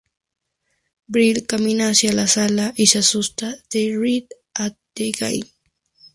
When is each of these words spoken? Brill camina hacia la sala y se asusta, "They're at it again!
Brill 1.05 1.45
camina 1.45 1.89
hacia 1.89 2.11
la 2.11 2.25
sala 2.25 2.73
y 2.75 2.87
se 2.87 2.97
asusta, 2.97 3.55
"They're 3.69 4.17
at 4.57 4.75
it 4.97 5.15
again! 5.21 5.43